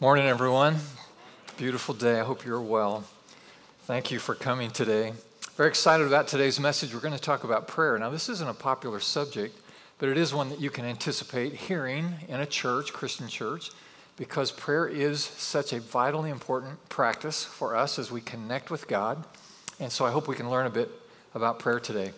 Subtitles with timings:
[0.00, 0.78] Morning, everyone.
[1.56, 2.18] Beautiful day.
[2.18, 3.04] I hope you're well.
[3.84, 5.12] Thank you for coming today.
[5.56, 6.92] Very excited about today's message.
[6.92, 7.96] We're going to talk about prayer.
[7.96, 9.56] Now, this isn't a popular subject,
[9.98, 13.70] but it is one that you can anticipate hearing in a church, Christian church,
[14.16, 19.24] because prayer is such a vitally important practice for us as we connect with God.
[19.78, 20.90] And so I hope we can learn a bit
[21.36, 22.10] about prayer today.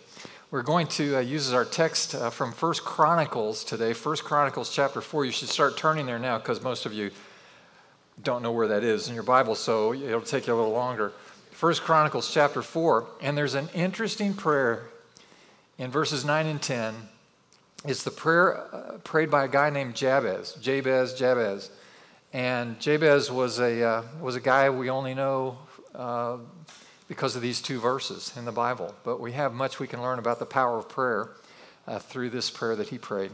[0.51, 4.75] We're going to uh, use as our text uh, from First Chronicles today, First Chronicles
[4.75, 5.27] chapter 4.
[5.27, 7.11] You should start turning there now because most of you
[8.23, 11.13] don't know where that is in your Bible, so it'll take you a little longer.
[11.51, 14.89] First Chronicles chapter 4, and there's an interesting prayer
[15.79, 16.95] in verses 9 and 10.
[17.85, 21.71] It's the prayer uh, prayed by a guy named Jabez, Jabez, Jabez.
[22.33, 25.59] And Jabez was a, uh, was a guy we only know
[25.95, 26.39] uh,
[27.09, 28.95] because of these two verses in the Bible.
[29.05, 31.31] But we have much we can learn about the power of prayer
[31.87, 33.31] uh, through this prayer that he prayed.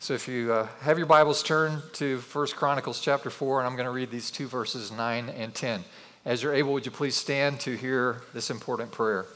[0.00, 3.74] So if you uh, have your Bibles, turn to 1 Chronicles chapter 4, and I'm
[3.74, 5.82] going to read these two verses 9 and 10.
[6.24, 9.26] As you're able, would you please stand to hear this important prayer?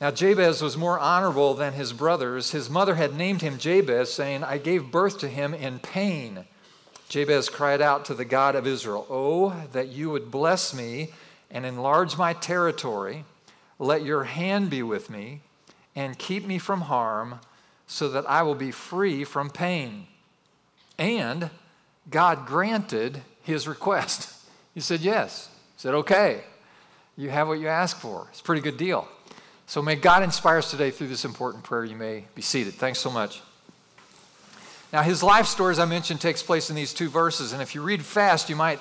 [0.00, 2.52] Now, Jabez was more honorable than his brothers.
[2.52, 6.44] His mother had named him Jabez, saying, I gave birth to him in pain.
[7.08, 11.10] Jabez cried out to the God of Israel, Oh, that you would bless me
[11.50, 13.24] and enlarge my territory.
[13.80, 15.40] Let your hand be with me
[15.96, 17.40] and keep me from harm
[17.86, 20.06] so that I will be free from pain.
[20.98, 21.50] And
[22.10, 24.32] God granted his request.
[24.74, 25.48] He said, Yes.
[25.76, 26.44] He said, Okay,
[27.16, 28.26] you have what you ask for.
[28.30, 29.08] It's a pretty good deal.
[29.64, 31.82] So may God inspire us today through this important prayer.
[31.82, 32.74] You may be seated.
[32.74, 33.40] Thanks so much.
[34.92, 37.52] Now, his life story, as I mentioned, takes place in these two verses.
[37.54, 38.78] And if you read fast, you might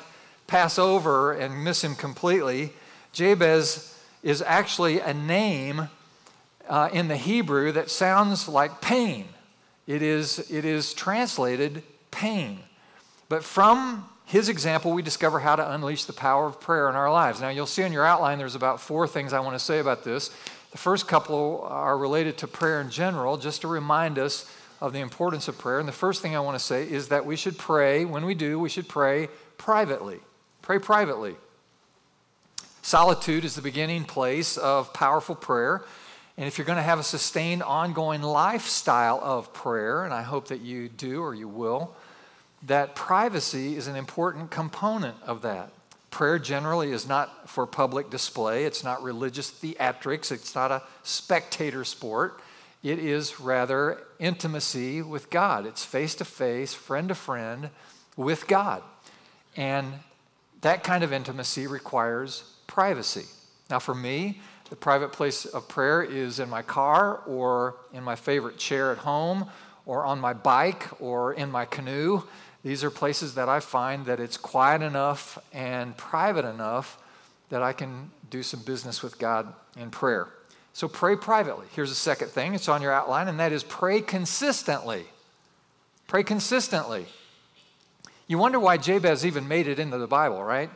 [0.47, 2.73] pass over and miss him completely.
[3.13, 5.89] Jabez is actually a name
[6.67, 9.25] uh, in the Hebrew that sounds like pain.
[9.87, 12.59] It is, it is translated pain.
[13.29, 17.11] But from his example, we discover how to unleash the power of prayer in our
[17.11, 17.41] lives.
[17.41, 20.03] Now, you'll see on your outline there's about four things I want to say about
[20.03, 20.29] this.
[20.71, 24.51] The first couple are related to prayer in general, just to remind us
[24.81, 25.79] of the importance of prayer.
[25.79, 28.33] And the first thing I want to say is that we should pray, when we
[28.33, 30.19] do, we should pray privately.
[30.61, 31.35] Pray privately.
[32.81, 35.83] Solitude is the beginning place of powerful prayer.
[36.37, 40.49] And if you're going to have a sustained, ongoing lifestyle of prayer, and I hope
[40.49, 41.95] that you do or you will,
[42.63, 45.71] that privacy is an important component of that.
[46.11, 51.83] Prayer generally is not for public display, it's not religious theatrics, it's not a spectator
[51.83, 52.39] sport.
[52.83, 55.65] It is rather intimacy with God.
[55.65, 57.71] It's face to face, friend to friend
[58.15, 58.83] with God.
[59.57, 59.91] And
[60.61, 63.25] that kind of intimacy requires privacy.
[63.71, 64.39] Now, for me,
[64.69, 68.99] the private place of prayer is in my car or in my favorite chair at
[68.99, 69.47] home
[69.85, 72.23] or on my bike or in my canoe.
[72.63, 76.97] These are places that I find that it's quiet enough and private enough
[77.49, 80.29] that I can do some business with God in prayer.
[80.73, 81.67] So pray privately.
[81.75, 85.05] Here's the second thing, it's on your outline, and that is pray consistently.
[86.07, 87.05] Pray consistently.
[88.27, 90.71] You wonder why Jabez even made it into the Bible, right?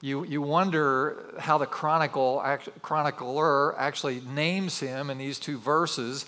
[0.00, 2.42] You, you wonder how the chronicle,
[2.80, 6.24] chronicler actually names him in these two verses.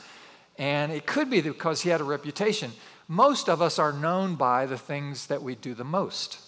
[0.59, 2.72] And it could be because he had a reputation.
[3.09, 6.38] Most of us are known by the things that we do the most.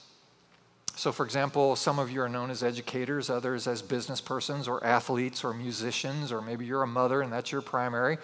[0.97, 4.85] So, for example, some of you are known as educators, others as business persons or
[4.85, 8.19] athletes or musicians, or maybe you're a mother and that's your primary.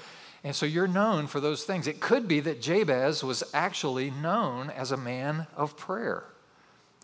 [0.44, 1.86] And so you're known for those things.
[1.86, 6.24] It could be that Jabez was actually known as a man of prayer.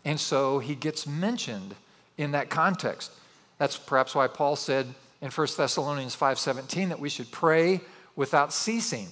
[0.05, 1.75] And so he gets mentioned
[2.17, 3.11] in that context.
[3.57, 4.87] That's perhaps why Paul said
[5.21, 7.81] in 1 Thessalonians 5:17 that we should pray
[8.15, 9.07] without ceasing.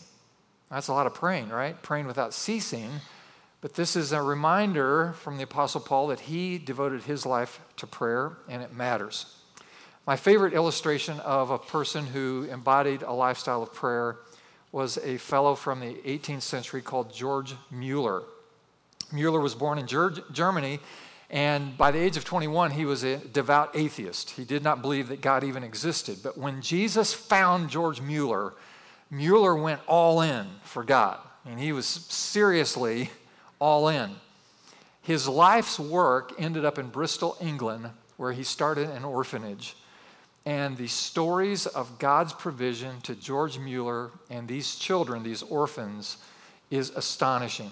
[0.69, 1.81] That's a lot of praying, right?
[1.81, 2.89] Praying without ceasing.
[3.61, 7.87] But this is a reminder from the Apostle Paul that he devoted his life to
[7.87, 9.25] prayer and it matters.
[10.05, 14.17] My favorite illustration of a person who embodied a lifestyle of prayer
[14.71, 18.23] was a fellow from the 18th century called George Mueller.
[19.11, 20.79] Mueller was born in Germany
[21.29, 24.31] and by the age of 21, he was a devout atheist.
[24.31, 26.19] He did not believe that God even existed.
[26.21, 28.53] But when Jesus found George Mueller,
[29.09, 31.19] Mueller went all in for God.
[31.45, 33.09] And he was seriously
[33.59, 34.11] all in.
[35.01, 39.75] His life's work ended up in Bristol, England, where he started an orphanage.
[40.45, 46.17] And the stories of God's provision to George Mueller and these children, these orphans,
[46.69, 47.71] is astonishing.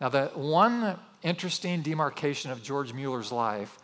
[0.00, 3.78] Now, the one interesting demarcation of George Mueller's life,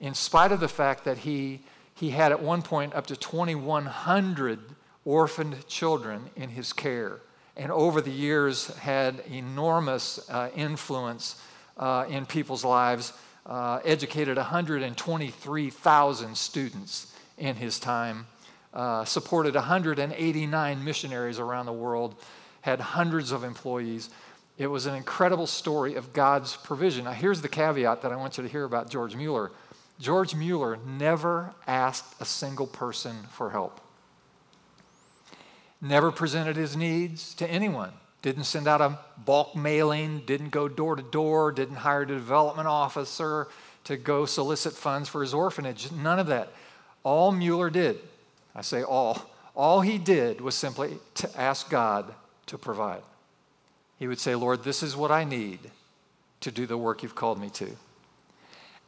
[0.00, 1.60] in spite of the fact that he,
[1.94, 4.60] he had at one point up to 2,100
[5.04, 7.20] orphaned children in his care,
[7.56, 11.42] and over the years had enormous uh, influence
[11.78, 13.12] uh, in people's lives,
[13.46, 18.26] uh, educated 123,000 students in his time,
[18.74, 22.14] uh, supported 189 missionaries around the world,
[22.60, 24.10] had hundreds of employees.
[24.58, 27.04] It was an incredible story of God's provision.
[27.04, 29.52] Now, here's the caveat that I want you to hear about George Mueller
[30.00, 33.80] George Mueller never asked a single person for help,
[35.80, 40.94] never presented his needs to anyone, didn't send out a bulk mailing, didn't go door
[40.94, 43.48] to door, didn't hire a development officer
[43.84, 45.90] to go solicit funds for his orphanage.
[45.90, 46.52] None of that.
[47.02, 47.98] All Mueller did,
[48.54, 49.20] I say all,
[49.56, 52.14] all he did was simply to ask God
[52.46, 53.02] to provide.
[53.98, 55.58] He would say, Lord, this is what I need
[56.40, 57.68] to do the work you've called me to.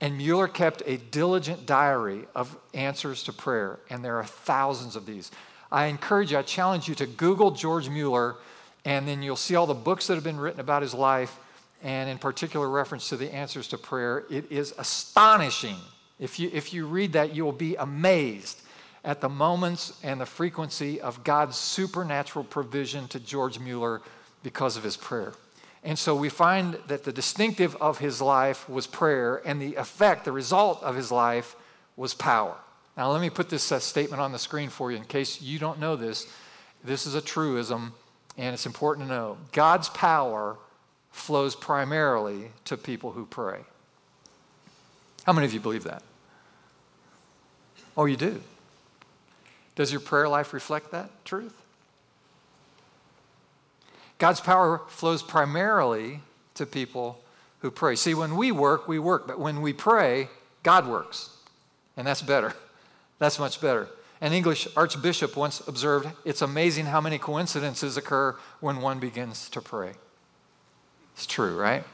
[0.01, 5.05] And Mueller kept a diligent diary of answers to prayer, and there are thousands of
[5.05, 5.31] these.
[5.71, 8.37] I encourage you, I challenge you to Google George Mueller,
[8.85, 11.37] and then you'll see all the books that have been written about his life,
[11.83, 14.25] and in particular reference to the answers to prayer.
[14.31, 15.77] It is astonishing.
[16.19, 18.63] If you, if you read that, you will be amazed
[19.05, 24.03] at the moments and the frequency of God's supernatural provision to George Mueller
[24.43, 25.33] because of his prayer.
[25.83, 30.25] And so we find that the distinctive of his life was prayer, and the effect,
[30.25, 31.57] the result of his life
[31.97, 32.57] was power.
[32.97, 35.59] Now, let me put this uh, statement on the screen for you in case you
[35.59, 36.27] don't know this.
[36.85, 37.95] This is a truism,
[38.37, 39.39] and it's important to know.
[39.53, 40.57] God's power
[41.11, 43.61] flows primarily to people who pray.
[45.25, 46.03] How many of you believe that?
[47.97, 48.41] Oh, you do.
[49.77, 51.60] Does your prayer life reflect that truth?
[54.21, 56.21] God's power flows primarily
[56.55, 57.21] to people
[57.61, 57.97] who pray.
[57.97, 60.29] See, when we work, we work, but when we pray,
[60.63, 61.31] God works.
[61.97, 62.55] And that's better.
[63.19, 63.87] That's much better.
[64.23, 69.61] An English archbishop once observed it's amazing how many coincidences occur when one begins to
[69.61, 69.93] pray.
[71.15, 71.85] It's true, right?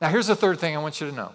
[0.00, 1.32] Now, here's the third thing I want you to know.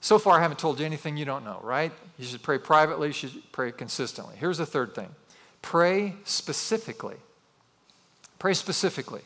[0.00, 1.92] So far, I haven't told you anything you don't know, right?
[2.18, 4.36] You should pray privately, you should pray consistently.
[4.38, 5.10] Here's the third thing
[5.60, 7.16] pray specifically.
[8.40, 9.20] Pray specifically.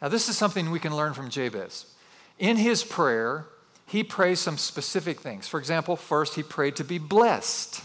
[0.00, 1.86] Now, this is something we can learn from Jabez.
[2.38, 3.46] In his prayer,
[3.86, 5.48] he prays some specific things.
[5.48, 7.82] For example, first, he prayed to be blessed.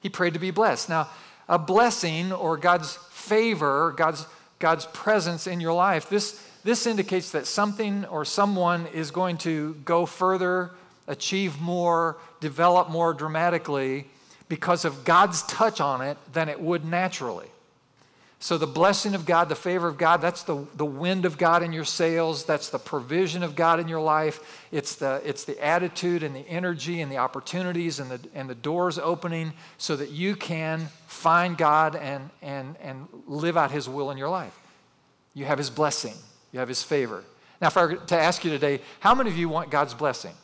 [0.00, 0.90] He prayed to be blessed.
[0.90, 1.08] Now,
[1.48, 4.26] a blessing or God's favor, God's,
[4.58, 9.74] God's presence in your life, this, this indicates that something or someone is going to
[9.86, 10.72] go further,
[11.08, 14.06] achieve more, develop more dramatically
[14.50, 17.48] because of God's touch on it than it would naturally.
[18.42, 21.62] So, the blessing of God, the favor of God, that's the, the wind of God
[21.62, 22.44] in your sails.
[22.44, 24.66] That's the provision of God in your life.
[24.72, 28.56] It's the, it's the attitude and the energy and the opportunities and the, and the
[28.56, 34.10] doors opening so that you can find God and, and, and live out His will
[34.10, 34.58] in your life.
[35.34, 36.14] You have His blessing,
[36.50, 37.22] you have His favor.
[37.60, 40.34] Now, if I were to ask you today, how many of you want God's blessing?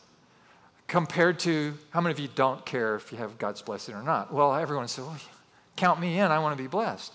[0.86, 4.32] Compared to how many of you don't care if you have God's blessing or not?
[4.32, 5.18] Well, everyone says, well,
[5.74, 7.12] count me in, I want to be blessed.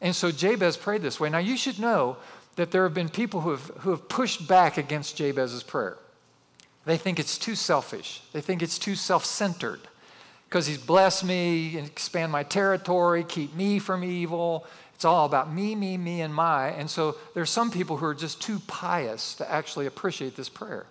[0.00, 1.28] And so Jabez prayed this way.
[1.28, 2.16] Now, you should know
[2.56, 5.96] that there have been people who have, who have pushed back against Jabez's prayer.
[6.84, 9.80] They think it's too selfish, they think it's too self centered
[10.48, 14.66] because he's blessed me and expand my territory, keep me from evil.
[14.94, 16.70] It's all about me, me, me, and my.
[16.70, 20.86] And so there's some people who are just too pious to actually appreciate this prayer.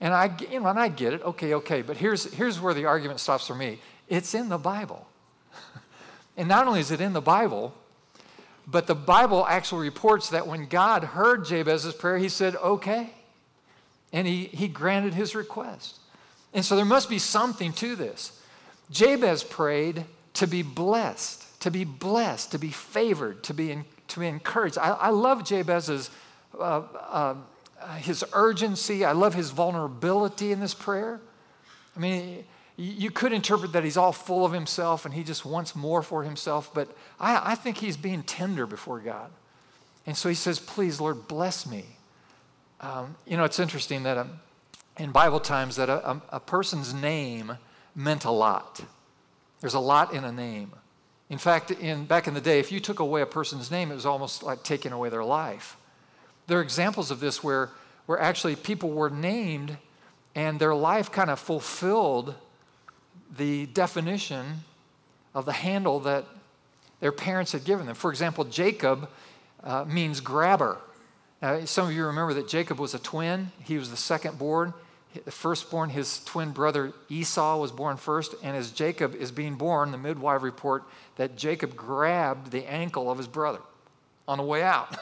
[0.00, 1.22] And I, you know, and I get it.
[1.22, 1.80] Okay, okay.
[1.80, 3.78] But here's, here's where the argument stops for me.
[4.08, 5.06] It's in the Bible.
[6.36, 7.72] and not only is it in the Bible,
[8.70, 13.10] but the Bible actually reports that when God heard Jabez's prayer, he said, okay.
[14.12, 15.98] And he, he granted his request.
[16.52, 18.38] And so there must be something to this.
[18.90, 24.20] Jabez prayed to be blessed, to be blessed, to be favored, to be, in, to
[24.20, 24.76] be encouraged.
[24.76, 26.10] I, I love Jabez's
[26.58, 27.34] uh, uh,
[27.96, 29.04] his urgency.
[29.04, 31.20] I love his vulnerability in this prayer.
[31.96, 32.44] I mean,
[32.80, 36.22] you could interpret that he's all full of himself and he just wants more for
[36.22, 39.30] himself, but I, I think he's being tender before God.
[40.06, 41.84] And so he says, Please, Lord, bless me.
[42.80, 44.38] Um, you know, it's interesting that um,
[44.96, 47.58] in Bible times that a, a, a person's name
[47.96, 48.80] meant a lot.
[49.60, 50.70] There's a lot in a name.
[51.28, 53.96] In fact, in, back in the day, if you took away a person's name, it
[53.96, 55.76] was almost like taking away their life.
[56.46, 57.70] There are examples of this where,
[58.06, 59.76] where actually people were named
[60.36, 62.36] and their life kind of fulfilled
[63.36, 64.64] the definition
[65.34, 66.24] of the handle that
[67.00, 67.94] their parents had given them.
[67.94, 69.08] For example, Jacob
[69.62, 70.78] uh, means grabber.
[71.40, 73.52] Now, some of you remember that Jacob was a twin.
[73.64, 74.74] He was the second born.
[75.24, 78.34] The firstborn, his twin brother Esau, was born first.
[78.42, 80.84] And as Jacob is being born, the midwife report
[81.16, 83.60] that Jacob grabbed the ankle of his brother
[84.26, 84.96] on the way out.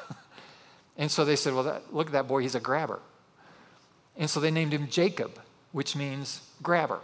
[0.97, 3.01] and so they said, Well, that, look at that boy, he's a grabber.
[4.17, 5.39] And so they named him Jacob,
[5.73, 7.01] which means grabber.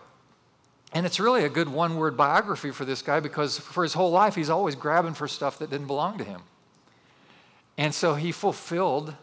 [0.92, 4.10] And it's really a good one word biography for this guy because for his whole
[4.10, 6.42] life, he's always grabbing for stuff that didn't belong to him.
[7.78, 9.14] And so he fulfilled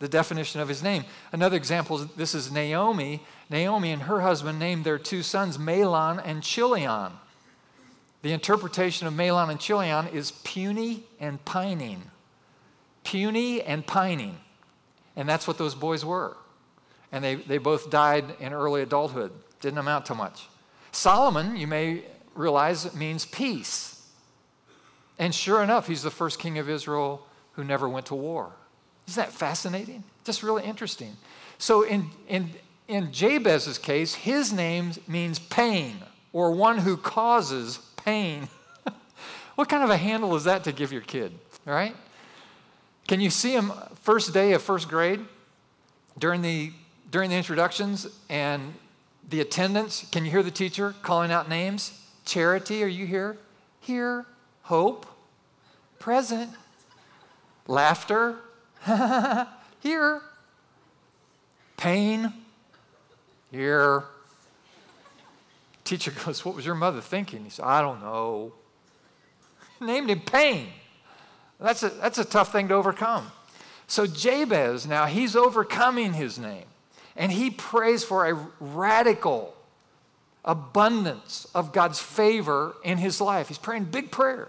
[0.00, 1.04] the definition of his name.
[1.30, 3.22] Another example this is Naomi.
[3.48, 7.12] Naomi and her husband named their two sons Mahlon and Chilion.
[8.22, 12.02] The interpretation of Mahlon and Chilion is puny and pining.
[13.04, 14.38] Puny and pining.
[15.14, 16.36] And that's what those boys were.
[17.12, 19.30] And they, they both died in early adulthood.
[19.60, 20.48] Didn't amount to much.
[20.92, 24.06] Solomon, you may realize, means peace.
[25.18, 28.52] And sure enough, he's the first king of Israel who never went to war.
[29.08, 30.04] Isn't that fascinating?
[30.24, 31.16] Just really interesting.
[31.58, 32.50] So in, in,
[32.88, 35.96] in Jabez's case, his name means pain
[36.32, 38.48] or one who causes pain.
[39.54, 41.32] what kind of a handle is that to give your kid,
[41.64, 41.94] right?
[43.08, 43.72] Can you see him
[44.02, 45.20] first day of first grade
[46.18, 46.72] during the,
[47.10, 48.74] during the introductions and
[49.28, 50.06] the attendance?
[50.10, 51.98] Can you hear the teacher calling out names?
[52.24, 53.36] Charity, are you here?
[53.80, 54.26] Here.
[54.62, 55.06] Hope.
[55.98, 56.50] Present.
[57.66, 58.36] Laughter.
[59.80, 60.20] Here.
[61.76, 62.32] Pain.
[63.50, 64.04] Here.
[65.84, 67.44] Teacher goes, What was your mother thinking?
[67.44, 68.52] He said, I don't know.
[69.80, 70.68] Named him Pain.
[71.60, 73.30] That's a, that's a tough thing to overcome.
[73.86, 76.64] So Jabez, now he's overcoming his name.
[77.16, 79.54] And he prays for a radical
[80.44, 83.48] abundance of God's favor in his life.
[83.48, 84.48] He's praying big prayer.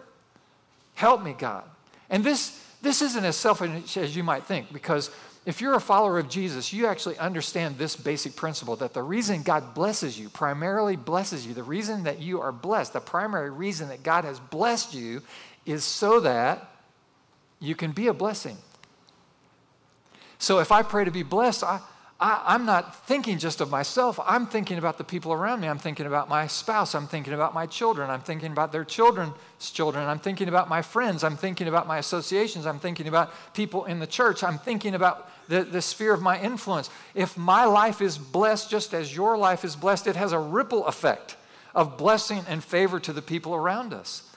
[0.96, 1.63] Help me, God.
[2.10, 5.10] And this this isn't as selfish as you might think, because
[5.46, 9.41] if you're a follower of Jesus, you actually understand this basic principle that the reason
[9.41, 13.88] God blesses you, primarily blesses you, the reason that you are blessed, the primary reason
[13.88, 15.22] that God has blessed you
[15.65, 16.70] is so that
[17.60, 18.58] you can be a blessing.
[20.38, 21.79] So if I pray to be blessed, I,
[22.20, 24.20] I, am not thinking just of myself.
[24.25, 25.67] I'm thinking about the people around me.
[25.67, 26.96] I'm thinking about my spouse.
[26.96, 28.10] I'm thinking about my children.
[28.10, 30.05] I'm thinking about their children's children.
[30.08, 31.24] I'm thinking about my friends.
[31.24, 32.65] I'm thinking about my associations.
[32.65, 34.43] I'm thinking about people in the church.
[34.43, 36.89] I'm thinking about the, the sphere of my influence.
[37.13, 40.86] If my life is blessed just as your life is blessed, it has a ripple
[40.88, 41.36] effect
[41.75, 44.29] of blessing and favor to the people around us.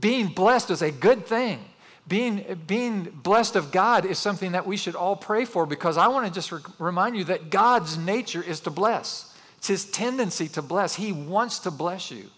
[0.00, 1.64] Being blessed is a good thing
[2.08, 6.06] being, being blessed of God is something that we should all pray for because I
[6.08, 9.34] want to just re- remind you that God's nature is to bless.
[9.58, 10.94] It's his tendency to bless.
[10.94, 12.30] He wants to bless you,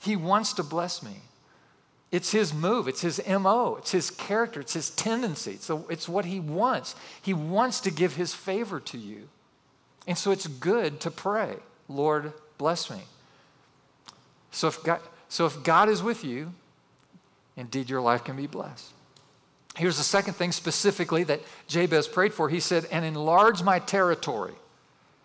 [0.00, 1.16] he wants to bless me.
[2.10, 6.08] It's his move, it's his MO, it's his character, it's his tendency, it's, a, it's
[6.08, 6.94] what he wants.
[7.20, 9.28] He wants to give his favor to you.
[10.06, 11.56] And so it's good to pray,
[11.88, 13.00] Lord, bless me.
[14.52, 16.52] So if God, so if God is with you,
[17.56, 18.92] indeed your life can be blessed.
[19.76, 22.48] Here's the second thing specifically that Jabez prayed for.
[22.48, 24.54] He said, and enlarge my territory.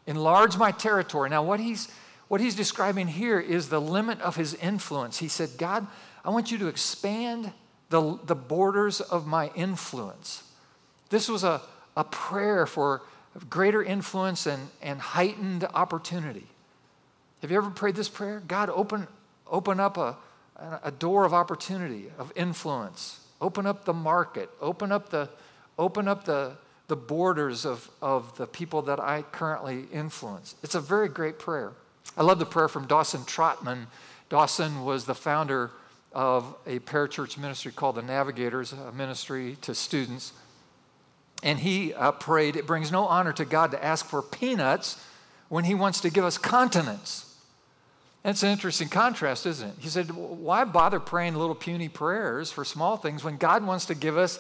[0.08, 1.30] Enlarge my territory.
[1.30, 1.88] Now, what he's,
[2.30, 5.20] what he's describing here is the limit of his influence.
[5.20, 5.86] He said, God,
[6.26, 7.52] I want you to expand
[7.90, 10.44] the, the borders of my influence.
[11.10, 11.62] This was a,
[11.96, 13.04] a prayer for
[13.50, 16.48] greater influence and, and heightened opportunity.
[17.42, 18.42] Have you ever prayed this prayer?
[18.48, 19.08] God, open,
[19.48, 20.18] open up a,
[20.84, 23.20] a door of opportunity, of influence.
[23.42, 24.50] Open up the market.
[24.62, 25.30] Open up the,
[25.78, 26.54] open up the,
[26.88, 30.56] the borders of, of the people that I currently influence.
[30.64, 31.72] It's a very great prayer.
[32.18, 33.88] I love the prayer from Dawson Trotman.
[34.30, 35.72] Dawson was the founder
[36.12, 40.34] of a parachurch ministry called the Navigators, a ministry to students.
[41.44, 45.04] And he uh, prayed, It brings no honor to God to ask for peanuts
[45.48, 47.29] when he wants to give us continents.
[48.30, 49.76] That's an interesting contrast, isn't it?
[49.80, 53.96] He said, Why bother praying little puny prayers for small things when God wants to
[53.96, 54.40] give us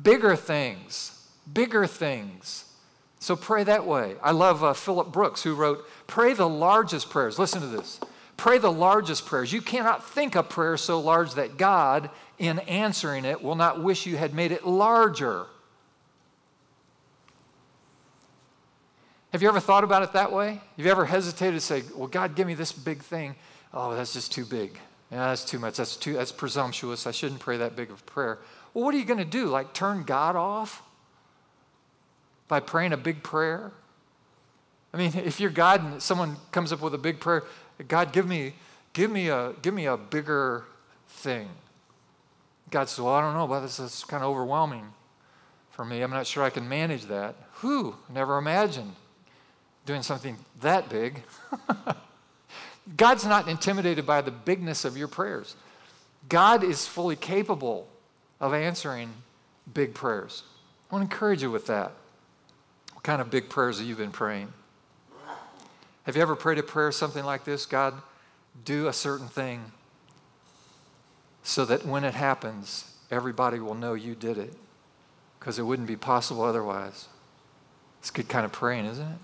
[0.00, 1.28] bigger things?
[1.52, 2.64] Bigger things.
[3.18, 4.14] So pray that way.
[4.22, 7.36] I love uh, Philip Brooks, who wrote, Pray the largest prayers.
[7.36, 7.98] Listen to this.
[8.36, 9.52] Pray the largest prayers.
[9.52, 14.06] You cannot think a prayer so large that God, in answering it, will not wish
[14.06, 15.46] you had made it larger.
[19.34, 20.60] Have you ever thought about it that way?
[20.76, 23.34] Have you ever hesitated to say, Well, God, give me this big thing?
[23.72, 24.78] Oh, that's just too big.
[25.10, 25.76] Yeah, that's too much.
[25.76, 27.04] That's too that's presumptuous.
[27.04, 28.38] I shouldn't pray that big of a prayer.
[28.72, 29.46] Well, what are you going to do?
[29.46, 30.84] Like turn God off
[32.46, 33.72] by praying a big prayer?
[34.92, 37.42] I mean, if you're God and someone comes up with a big prayer,
[37.88, 38.54] God, give me,
[38.92, 40.62] give me a, give me a bigger
[41.08, 41.48] thing.
[42.70, 44.92] God says, Well, I don't know, but this is kind of overwhelming
[45.70, 46.02] for me.
[46.02, 47.34] I'm not sure I can manage that.
[47.54, 47.96] Who?
[48.08, 48.94] Never imagined
[49.86, 51.22] doing something that big.
[52.96, 55.56] God's not intimidated by the bigness of your prayers.
[56.28, 57.88] God is fully capable
[58.40, 59.12] of answering
[59.72, 60.42] big prayers.
[60.90, 61.92] I want to encourage you with that.
[62.92, 64.52] What kind of big prayers have you been praying?
[66.04, 67.64] Have you ever prayed a prayer something like this?
[67.64, 67.94] God,
[68.64, 69.72] do a certain thing
[71.42, 74.54] so that when it happens, everybody will know you did it
[75.38, 77.08] because it wouldn't be possible otherwise.
[78.00, 79.18] It's a good kind of praying, isn't it?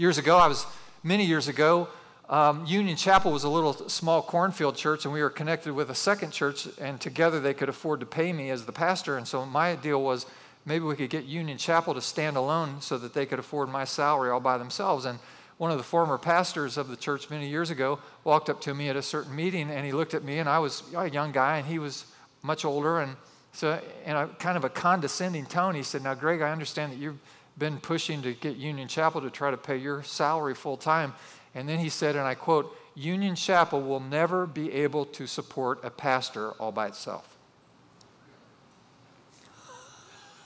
[0.00, 0.64] Years ago, I was,
[1.02, 1.88] many years ago,
[2.28, 5.94] um, Union Chapel was a little small cornfield church, and we were connected with a
[5.94, 9.16] second church, and together they could afford to pay me as the pastor.
[9.16, 10.26] And so my deal was
[10.64, 13.82] maybe we could get Union Chapel to stand alone so that they could afford my
[13.82, 15.04] salary all by themselves.
[15.04, 15.18] And
[15.56, 18.88] one of the former pastors of the church many years ago walked up to me
[18.88, 21.58] at a certain meeting, and he looked at me, and I was a young guy,
[21.58, 22.04] and he was
[22.42, 23.16] much older, and
[23.52, 26.98] so in a kind of a condescending tone, he said, Now, Greg, I understand that
[26.98, 27.18] you've
[27.58, 31.14] been pushing to get Union Chapel to try to pay your salary full time.
[31.54, 35.80] And then he said, and I quote, Union Chapel will never be able to support
[35.84, 37.36] a pastor all by itself.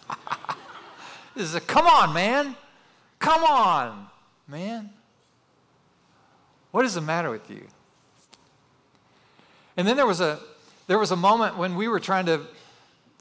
[1.34, 2.56] this is a come on, man.
[3.18, 4.06] Come on,
[4.48, 4.90] man.
[6.70, 7.66] What is the matter with you?
[9.76, 10.40] And then there was a
[10.86, 12.42] there was a moment when we were trying to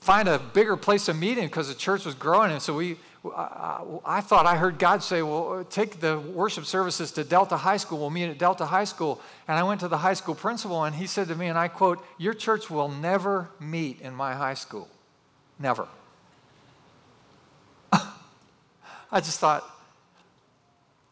[0.02, 2.52] find a bigger place of meeting because the church was growing.
[2.52, 7.24] And so we, I, thought I heard God say, well, take the worship services to
[7.24, 8.00] Delta High School.
[8.00, 9.22] We'll meet at Delta High School.
[9.48, 11.68] And I went to the high school principal and he said to me, and I
[11.68, 14.88] quote, Your church will never meet in my high school.
[15.60, 15.88] Never.
[17.92, 19.70] I just thought,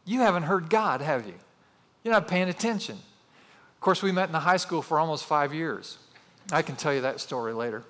[0.06, 1.36] You haven't heard God, have you?
[2.04, 2.96] You're not paying attention.
[2.96, 6.00] Of course, we met in the high school for almost five years.
[6.52, 7.84] I can tell you that story later.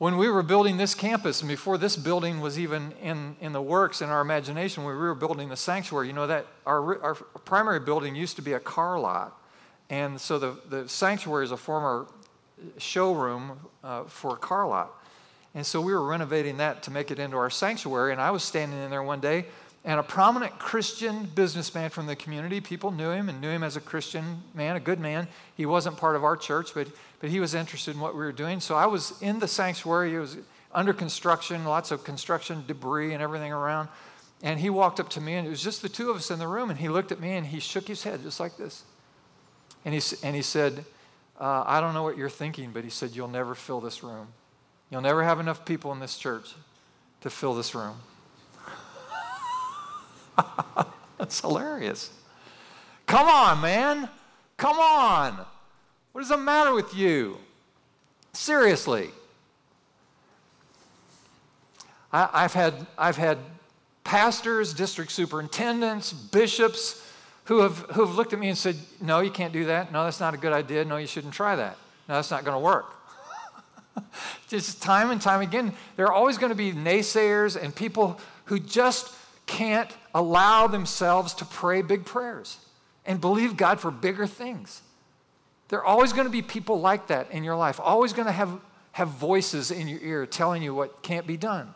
[0.00, 3.60] When we were building this campus, and before this building was even in, in the
[3.60, 7.14] works in our imagination, when we were building the sanctuary, you know that our, our
[7.44, 9.38] primary building used to be a car lot.
[9.90, 12.06] And so the, the sanctuary is a former
[12.78, 14.90] showroom uh, for a car lot.
[15.54, 18.12] And so we were renovating that to make it into our sanctuary.
[18.12, 19.44] And I was standing in there one day
[19.84, 22.60] and a prominent Christian businessman from the community.
[22.60, 25.26] People knew him and knew him as a Christian man, a good man.
[25.56, 26.88] He wasn't part of our church, but,
[27.20, 28.60] but he was interested in what we were doing.
[28.60, 30.14] So I was in the sanctuary.
[30.14, 30.36] It was
[30.72, 33.88] under construction, lots of construction debris and everything around.
[34.42, 36.38] And he walked up to me, and it was just the two of us in
[36.38, 36.70] the room.
[36.70, 38.84] And he looked at me and he shook his head just like this.
[39.84, 40.84] And he, and he said,
[41.40, 44.28] uh, I don't know what you're thinking, but he said, You'll never fill this room.
[44.90, 46.54] You'll never have enough people in this church
[47.22, 47.96] to fill this room.
[51.18, 52.10] That's hilarious.
[53.06, 54.08] Come on, man.
[54.56, 55.44] Come on.
[56.12, 57.38] What does the matter with you?
[58.32, 59.10] Seriously.
[62.12, 63.38] I, have had, I've had
[64.02, 67.06] pastors, district superintendents, bishops
[67.44, 69.92] who have, who have looked at me and said, No, you can't do that.
[69.92, 70.84] No, that's not a good idea.
[70.84, 71.76] No, you shouldn't try that.
[72.08, 72.86] No, that's not going to work.
[74.48, 78.58] just time and time again, there are always going to be naysayers and people who
[78.58, 79.14] just
[79.50, 82.58] can't allow themselves to pray big prayers
[83.04, 84.80] and believe God for bigger things.
[85.68, 88.32] There are always going to be people like that in your life, always going to
[88.32, 88.60] have,
[88.92, 91.74] have voices in your ear telling you what can't be done.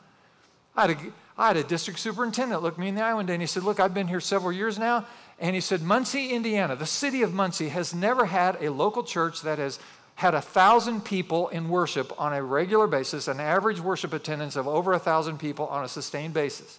[0.77, 0.97] I had, a,
[1.37, 3.65] I had a district superintendent look me in the eye one day and he said,
[3.65, 5.07] Look, I've been here several years now.
[5.41, 9.43] And he said, Muncie, Indiana, the city of Muncie, has never had a local church
[9.43, 9.81] that has
[10.15, 14.69] had a thousand people in worship on a regular basis, an average worship attendance of
[14.69, 16.79] over a thousand people on a sustained basis.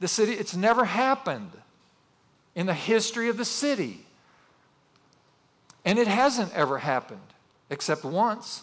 [0.00, 1.52] The city, it's never happened
[2.54, 4.04] in the history of the city.
[5.84, 7.20] And it hasn't ever happened
[7.70, 8.62] except once.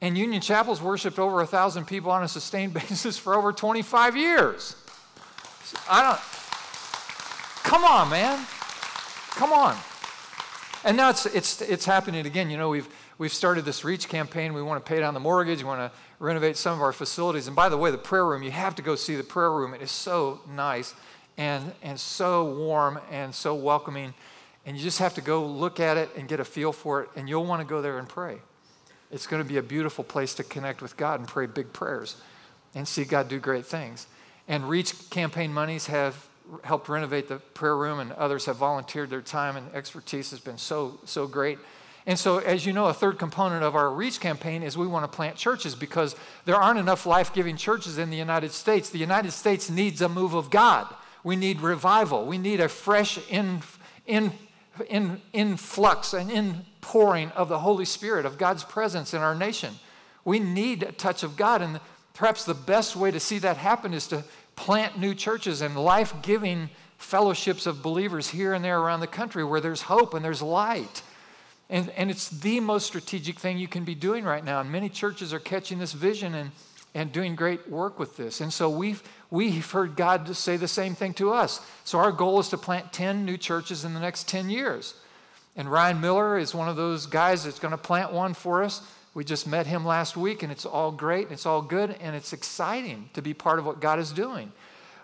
[0.00, 4.16] And Union Chapel's worshiped over a thousand people on a sustained basis for over 25
[4.16, 4.76] years.
[5.88, 6.20] I don't,
[7.64, 8.46] come on, man.
[9.30, 9.76] Come on.
[10.84, 12.48] And now it's, it's, it's happening again.
[12.50, 14.54] You know, we've, we've started this REACH campaign.
[14.54, 15.58] We want to pay down the mortgage.
[15.58, 17.46] We want to renovate some of our facilities.
[17.46, 19.74] And by the way, the prayer room, you have to go see the prayer room.
[19.74, 20.94] It is so nice
[21.36, 24.14] and, and so warm and so welcoming.
[24.66, 27.08] And you just have to go look at it and get a feel for it,
[27.16, 28.38] and you'll want to go there and pray.
[29.10, 32.16] It's going to be a beautiful place to connect with God and pray big prayers
[32.74, 34.06] and see God do great things.
[34.46, 36.28] And REACH campaign monies have
[36.64, 40.58] helped renovate the prayer room, and others have volunteered their time and expertise has been
[40.58, 41.58] so, so great.
[42.08, 45.04] And so, as you know, a third component of our Reach campaign is we want
[45.04, 46.16] to plant churches because
[46.46, 48.88] there aren't enough life giving churches in the United States.
[48.88, 50.86] The United States needs a move of God.
[51.22, 52.24] We need revival.
[52.24, 53.60] We need a fresh in,
[54.06, 54.32] in,
[54.88, 59.74] in, influx and inpouring of the Holy Spirit, of God's presence in our nation.
[60.24, 61.60] We need a touch of God.
[61.60, 61.78] And
[62.14, 64.24] perhaps the best way to see that happen is to
[64.56, 69.44] plant new churches and life giving fellowships of believers here and there around the country
[69.44, 71.02] where there's hope and there's light.
[71.70, 74.60] And, and it's the most strategic thing you can be doing right now.
[74.60, 76.50] And many churches are catching this vision and,
[76.94, 78.40] and doing great work with this.
[78.40, 81.60] And so we've, we've heard God say the same thing to us.
[81.84, 84.94] So our goal is to plant 10 new churches in the next 10 years.
[85.56, 88.80] And Ryan Miller is one of those guys that's going to plant one for us.
[89.12, 92.14] We just met him last week, and it's all great, and it's all good, and
[92.14, 94.52] it's exciting to be part of what God is doing.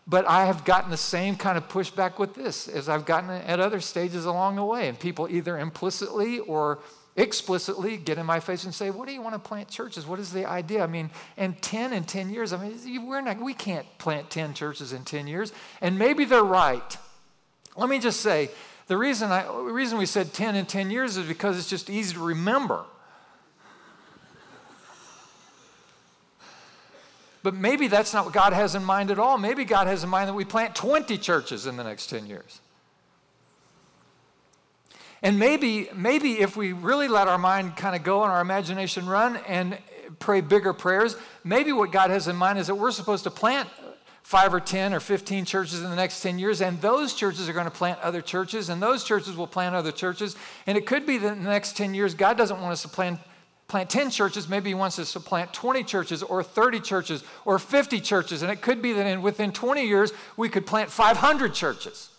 [0.07, 3.59] But I have gotten the same kind of pushback with this as I've gotten at
[3.59, 4.88] other stages along the way.
[4.88, 6.81] And people either implicitly or
[7.17, 10.07] explicitly get in my face and say, What do you want to plant churches?
[10.07, 10.83] What is the idea?
[10.83, 14.53] I mean, and 10 in 10 years, I mean, we're not, we can't plant 10
[14.53, 15.53] churches in 10 years.
[15.81, 16.97] And maybe they're right.
[17.77, 18.51] Let me just say,
[18.87, 21.88] the reason, I, the reason we said 10 in 10 years is because it's just
[21.88, 22.85] easy to remember.
[27.44, 29.37] But maybe that's not what God has in mind at all.
[29.37, 32.62] Maybe God has in mind that we plant 20 churches in the next 10 years.
[35.22, 39.07] And maybe, maybe if we really let our mind kind of go and our imagination
[39.07, 39.76] run and
[40.20, 43.68] pray bigger prayers, maybe what God has in mind is that we're supposed to plant
[44.22, 47.52] five or 10 or 15 churches in the next 10 years, and those churches are
[47.52, 50.35] going to plant other churches, and those churches will plant other churches.
[50.66, 52.88] And it could be that in the next 10 years, God doesn't want us to
[52.88, 53.20] plant,
[53.68, 57.59] plant 10 churches, maybe He wants us to plant 20 churches or 30 churches or
[57.59, 58.42] 50 churches.
[58.42, 62.11] And it could be that in, within 20 years, we could plant 500 churches.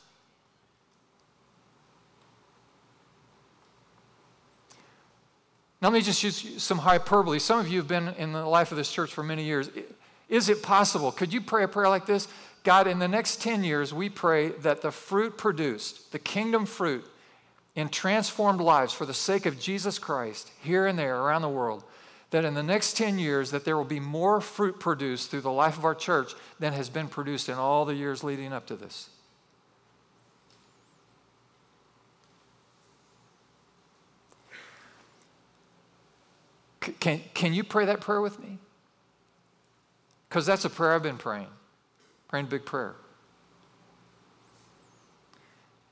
[5.82, 7.38] Now, let me just use some hyperbole.
[7.38, 9.70] Some of you have been in the life of this church for many years.
[10.30, 11.12] Is it possible?
[11.12, 12.28] Could you pray a prayer like this?
[12.64, 17.06] God, in the next 10 years, we pray that the fruit produced, the kingdom fruit,
[17.76, 21.84] in transformed lives for the sake of Jesus Christ here and there around the world,
[22.32, 25.52] that in the next 10 years that there will be more fruit produced through the
[25.52, 28.76] life of our church than has been produced in all the years leading up to
[28.76, 29.10] this.
[37.00, 38.58] Can, can you pray that prayer with me?
[40.30, 41.48] Because that's a prayer I've been praying,
[42.28, 42.96] praying big prayer.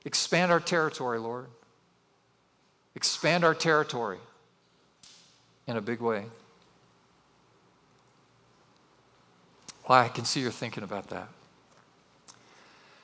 [0.04, 1.46] Expand our territory, Lord.
[2.96, 4.18] Expand our territory
[5.66, 6.26] in a big way.
[9.88, 11.28] Well, I can see you're thinking about that.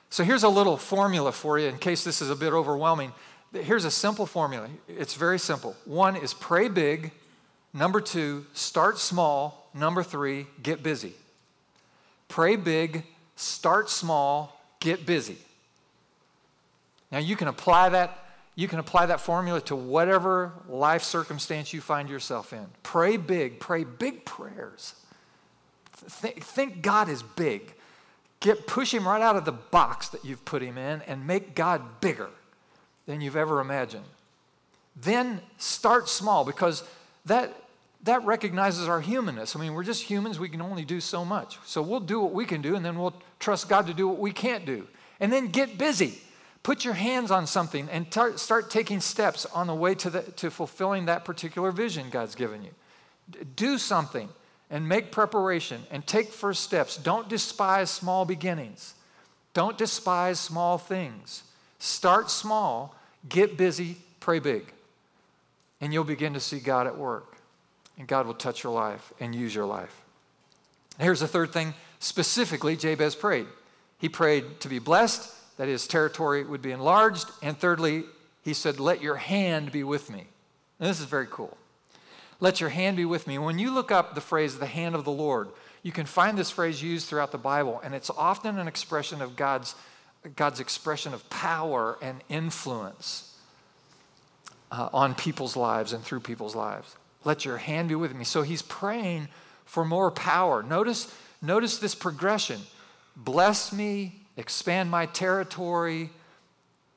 [0.08, 3.12] So here's a little formula for you in case this is a bit overwhelming.
[3.52, 4.68] Here's a simple formula.
[4.88, 5.76] It's very simple.
[5.84, 7.12] One is pray big
[7.72, 9.68] Number two, start small.
[9.74, 11.12] Number three, get busy.
[12.28, 13.04] Pray big,
[13.36, 15.38] start small, get busy.
[17.12, 18.18] Now you can apply that
[18.54, 22.66] you can apply that formula to whatever life circumstance you find yourself in.
[22.82, 24.94] Pray big, pray big prayers.
[25.92, 27.74] Think, think God is big.
[28.40, 31.54] Get push him right out of the box that you've put him in and make
[31.54, 32.30] God bigger
[33.06, 34.04] than you've ever imagined.
[34.96, 36.82] Then start small because
[37.26, 37.54] that,
[38.04, 39.54] that recognizes our humanness.
[39.54, 41.58] I mean, we're just humans, we can only do so much.
[41.64, 44.18] So we'll do what we can do, and then we'll trust God to do what
[44.18, 44.88] we can't do.
[45.20, 46.20] And then get busy.
[46.62, 50.22] Put your hands on something and tar- start taking steps on the way to, the,
[50.22, 52.70] to fulfilling that particular vision God's given you.
[53.30, 54.28] D- do something
[54.70, 56.96] and make preparation and take first steps.
[56.96, 58.94] Don't despise small beginnings.
[59.54, 61.44] Don't despise small things.
[61.78, 62.94] Start small,
[63.28, 64.72] get busy, pray big
[65.80, 67.36] and you'll begin to see God at work.
[67.98, 70.02] And God will touch your life and use your life.
[70.98, 73.46] here's the third thing specifically, Jabez prayed.
[73.98, 77.28] He prayed to be blessed, that his territory would be enlarged.
[77.42, 78.04] And thirdly,
[78.42, 80.24] he said, Let your hand be with me.
[80.78, 81.54] And this is very cool.
[82.40, 83.36] Let your hand be with me.
[83.36, 85.50] When you look up the phrase, the hand of the Lord,
[85.82, 89.36] you can find this phrase used throughout the Bible, and it's often an expression of
[89.36, 89.74] God's,
[90.34, 93.36] God's expression of power and influence
[94.72, 96.96] uh, on people's lives and through people's lives.
[97.22, 98.24] Let your hand be with me.
[98.24, 99.28] So he's praying
[99.66, 100.62] for more power.
[100.62, 102.62] Notice, notice this progression.
[103.14, 106.10] Bless me, expand my territory,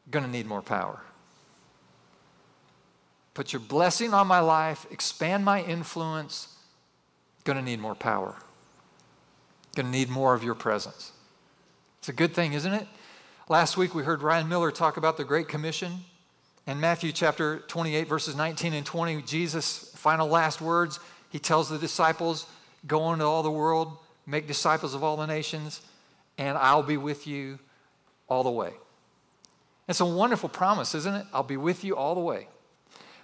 [0.09, 1.01] gonna need more power.
[3.33, 6.55] Put your blessing on my life, expand my influence,
[7.43, 8.35] gonna need more power.
[9.75, 11.11] Gonna need more of your presence.
[11.99, 12.87] It's a good thing, isn't it?
[13.49, 15.99] Last week we heard Ryan Miller talk about the Great Commission.
[16.67, 21.77] In Matthew chapter 28, verses 19 and 20, Jesus' final last words, he tells the
[21.77, 22.45] disciples,
[22.85, 25.81] Go into all the world, make disciples of all the nations,
[26.37, 27.59] and I'll be with you
[28.27, 28.73] all the way.
[29.87, 31.25] It's a wonderful promise, isn't it?
[31.33, 32.47] I'll be with you all the way.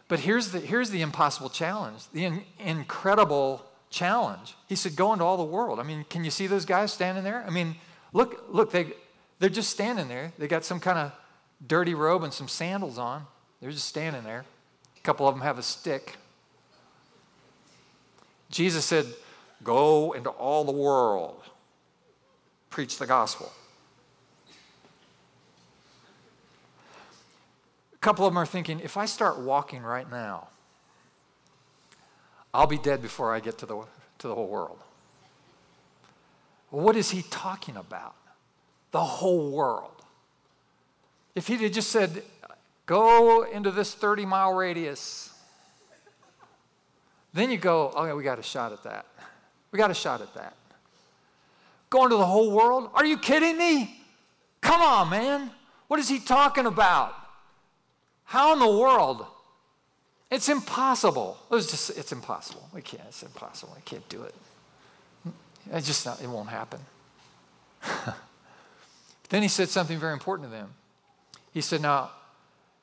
[0.07, 4.55] But here's the, here's the impossible challenge, the in, incredible challenge.
[4.67, 5.79] He said, Go into all the world.
[5.79, 7.43] I mean, can you see those guys standing there?
[7.45, 7.75] I mean,
[8.11, 8.93] look, look, they,
[9.39, 10.33] they're just standing there.
[10.37, 11.11] They got some kind of
[11.65, 13.25] dirty robe and some sandals on.
[13.61, 14.45] They're just standing there.
[14.97, 16.17] A couple of them have a stick.
[18.49, 19.05] Jesus said,
[19.63, 21.41] Go into all the world,
[22.69, 23.51] preach the gospel.
[27.93, 30.47] A couple of them are thinking if I start walking right now,
[32.53, 33.83] I'll be dead before I get to the,
[34.19, 34.79] to the whole world.
[36.69, 38.15] What is he talking about?
[38.91, 40.01] The whole world.
[41.35, 42.23] If he had just said,
[42.85, 45.33] go into this 30 mile radius,
[47.33, 49.05] then you go, yeah, we got a shot at that.
[49.71, 50.55] We got a shot at that.
[51.89, 52.89] Going to the whole world?
[52.93, 54.03] Are you kidding me?
[54.61, 55.51] Come on, man.
[55.87, 57.15] What is he talking about?
[58.25, 59.25] How in the world?
[60.29, 61.37] It's impossible.
[61.51, 62.69] It's just, it's impossible.
[62.73, 63.73] We can't, it's impossible.
[63.75, 64.35] We can't do it.
[65.71, 66.79] It's just not, it won't happen.
[69.29, 70.73] then he said something very important to them.
[71.51, 72.11] He said, Now,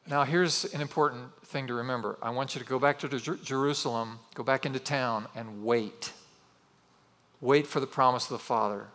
[0.09, 2.19] now here's an important thing to remember.
[2.21, 6.13] I want you to go back to Jer- Jerusalem, go back into town, and wait.
[7.41, 8.87] Wait for the promise of the Father,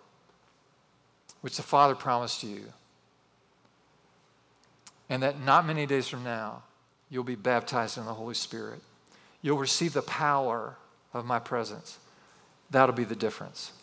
[1.41, 2.63] which the Father promised you.
[5.09, 6.63] And that not many days from now,
[7.09, 8.79] you'll be baptized in the Holy Spirit.
[9.41, 10.77] You'll receive the power
[11.13, 11.99] of my presence.
[12.69, 13.73] That'll be the difference.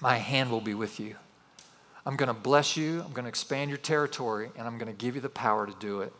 [0.00, 1.14] My hand will be with you.
[2.04, 4.98] I'm going to bless you, I'm going to expand your territory, and I'm going to
[4.98, 6.12] give you the power to do it.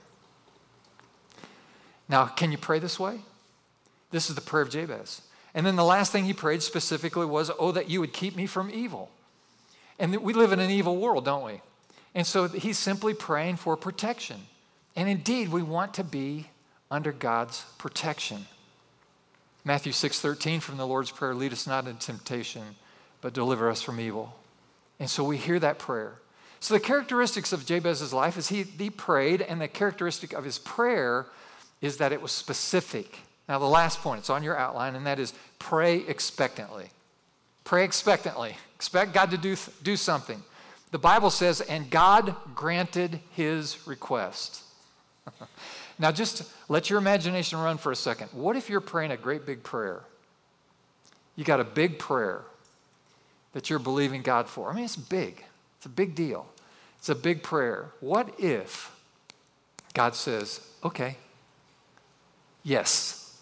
[2.09, 3.21] Now, can you pray this way?
[4.11, 5.23] This is the prayer of Jabez.
[5.55, 8.47] And then the last thing he prayed specifically was, Oh, that you would keep me
[8.47, 9.11] from evil.
[9.99, 11.61] And we live in an evil world, don't we?
[12.15, 14.41] And so he's simply praying for protection.
[14.97, 16.49] And indeed, we want to be
[16.91, 18.47] under God's protection.
[19.65, 22.77] Matthew 6:13 from the Lord's prayer, lead us not into temptation,
[23.21, 24.35] but deliver us from evil.
[24.99, 26.21] And so we hear that prayer.
[26.61, 30.59] So the characteristics of Jabez's life is he, he prayed, and the characteristic of his
[30.59, 31.27] prayer
[31.81, 33.21] is that it was specific.
[33.49, 36.91] Now, the last point, it's on your outline, and that is pray expectantly.
[37.63, 38.57] Pray expectantly.
[38.79, 40.41] Expect God to do, do something.
[40.93, 44.63] The Bible says, and God granted his request.
[45.99, 48.29] now, just let your imagination run for a second.
[48.31, 50.05] What if you're praying a great big prayer?
[51.35, 52.43] You got a big prayer
[53.53, 54.71] that you're believing God for.
[54.71, 55.43] I mean, it's big,
[55.79, 56.47] it's a big deal,
[56.99, 57.91] it's a big prayer.
[57.99, 58.95] What if
[59.93, 61.17] God says, okay,
[62.63, 63.37] yes,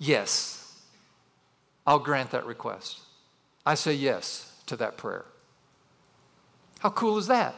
[0.00, 0.76] yes,
[1.86, 3.02] I'll grant that request?
[3.64, 5.24] I say yes to that prayer.
[6.80, 7.54] How cool is that?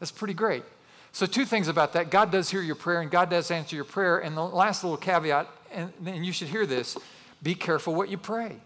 [0.00, 0.64] That's pretty great.
[1.12, 3.84] So, two things about that God does hear your prayer, and God does answer your
[3.84, 4.18] prayer.
[4.18, 6.96] And the last little caveat, and, and you should hear this
[7.42, 8.56] be careful what you pray.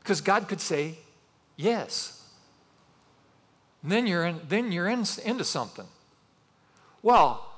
[0.00, 0.98] Because God could say,
[1.56, 2.18] Yes.
[3.82, 5.86] And then you're, in, then you're in, into something.
[7.02, 7.48] Well,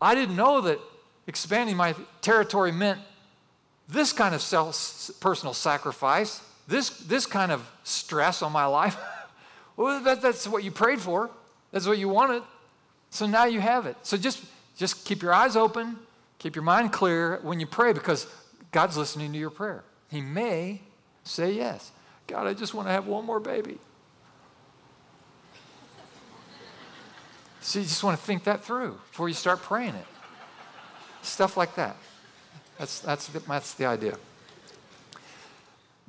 [0.00, 0.80] I didn't know that
[1.26, 3.00] expanding my territory meant
[3.88, 8.96] this kind of self, personal sacrifice, this, this kind of stress on my life.
[9.76, 11.30] well, that, that's what you prayed for.
[11.70, 12.42] That's what you wanted.
[13.10, 13.96] So now you have it.
[14.02, 14.42] So just,
[14.76, 15.96] just keep your eyes open,
[16.38, 18.26] keep your mind clear when you pray because
[18.72, 19.84] God's listening to your prayer.
[20.10, 20.80] He may
[21.22, 21.92] say yes.
[22.26, 23.78] God, I just want to have one more baby.
[27.60, 30.06] So you just want to think that through before you start praying it.
[31.22, 31.96] Stuff like that.
[32.78, 34.16] That's, that's, that's the idea.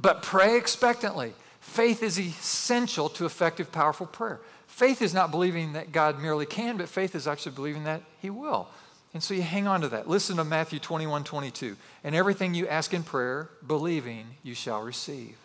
[0.06, 1.34] But pray expectantly.
[1.60, 4.40] Faith is essential to effective, powerful prayer.
[4.68, 8.30] Faith is not believing that God merely can, but faith is actually believing that He
[8.30, 8.68] will.
[9.16, 10.08] And so you hang on to that.
[10.08, 11.76] Listen to Matthew 21 22.
[12.04, 15.38] And everything you ask in prayer, believing, you shall receive.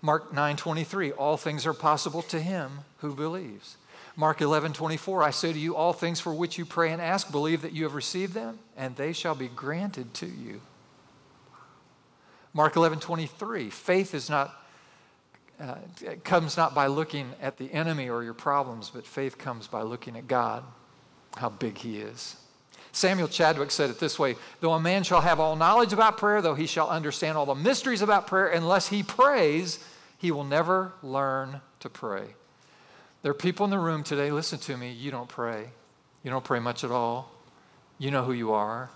[0.00, 3.76] Mark 9:23, all things are possible to him who believes.
[4.16, 7.60] Mark 11:24, I say to you all things for which you pray and ask believe
[7.60, 10.62] that you have received them and they shall be granted to you.
[12.52, 14.56] Mark 11:23, faith is not
[15.60, 15.76] uh,
[16.24, 20.16] comes not by looking at the enemy or your problems, but faith comes by looking
[20.16, 20.64] at God,
[21.36, 22.36] how big he is.
[22.92, 26.42] Samuel Chadwick said it this way Though a man shall have all knowledge about prayer,
[26.42, 29.84] though he shall understand all the mysteries about prayer, unless he prays,
[30.18, 32.34] he will never learn to pray.
[33.22, 35.68] There are people in the room today, listen to me, you don't pray.
[36.22, 37.30] You don't pray much at all.
[37.98, 38.90] You know who you are.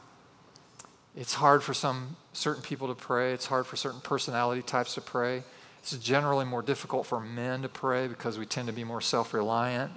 [1.17, 5.01] It's hard for some certain people to pray, it's hard for certain personality types to
[5.01, 5.45] pray.
[5.79, 9.35] It's generally more difficult for men to pray because we tend to be more self
[9.35, 9.93] reliant.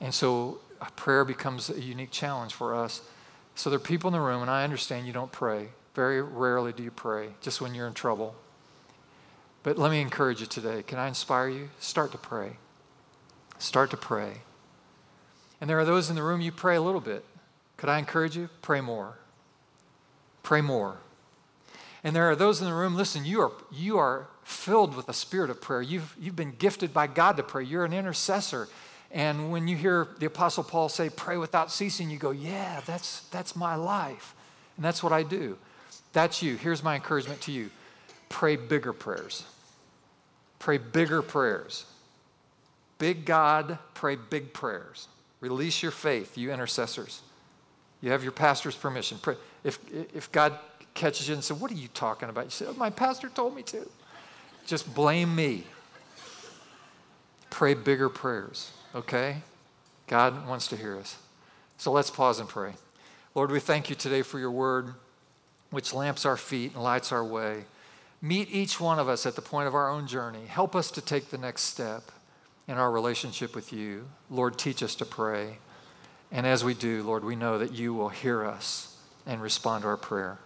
[0.00, 3.02] And so uh, prayer becomes a unique challenge for us.
[3.54, 5.68] So there are people in the room, and I understand you don't pray.
[5.94, 8.36] Very rarely do you pray, just when you're in trouble.
[9.62, 10.82] But let me encourage you today.
[10.82, 11.70] Can I inspire you?
[11.80, 12.58] Start to pray.
[13.58, 14.42] Start to pray.
[15.60, 17.24] And there are those in the room you pray a little bit.
[17.76, 18.48] Could I encourage you?
[18.62, 19.18] Pray more.
[20.48, 20.96] Pray more.
[22.02, 25.12] And there are those in the room, listen, you are, you are filled with the
[25.12, 25.82] spirit of prayer.
[25.82, 27.64] You've, you've been gifted by God to pray.
[27.64, 28.66] You're an intercessor.
[29.10, 33.28] And when you hear the Apostle Paul say, pray without ceasing, you go, yeah, that's,
[33.28, 34.34] that's my life.
[34.76, 35.58] And that's what I do.
[36.14, 36.56] That's you.
[36.56, 37.68] Here's my encouragement to you
[38.30, 39.44] pray bigger prayers.
[40.60, 41.84] Pray bigger prayers.
[42.96, 45.08] Big God, pray big prayers.
[45.42, 47.20] Release your faith, you intercessors.
[48.00, 49.18] You have your pastor's permission.
[49.64, 49.78] If,
[50.14, 50.58] if God
[50.94, 52.44] catches you and says, What are you talking about?
[52.44, 53.88] You say, oh, My pastor told me to.
[54.66, 55.64] Just blame me.
[57.50, 59.38] Pray bigger prayers, okay?
[60.06, 61.16] God wants to hear us.
[61.78, 62.72] So let's pause and pray.
[63.34, 64.94] Lord, we thank you today for your word,
[65.70, 67.64] which lamps our feet and lights our way.
[68.20, 70.46] Meet each one of us at the point of our own journey.
[70.46, 72.10] Help us to take the next step
[72.66, 74.08] in our relationship with you.
[74.28, 75.58] Lord, teach us to pray.
[76.30, 79.88] And as we do, Lord, we know that you will hear us and respond to
[79.88, 80.38] our prayer.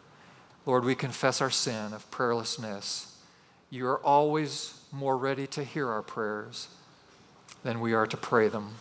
[0.64, 3.12] Lord, we confess our sin of prayerlessness.
[3.70, 6.68] You are always more ready to hear our prayers
[7.64, 8.76] than we are to pray them.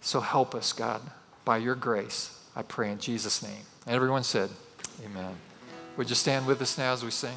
[0.00, 1.00] So help us, God,
[1.44, 2.38] by your grace.
[2.54, 3.64] I pray in Jesus' name.
[3.86, 4.50] And everyone said,
[5.04, 5.34] Amen.
[5.96, 7.36] Would you stand with us now as we sing?